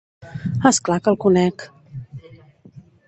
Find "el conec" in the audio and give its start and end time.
1.15-1.67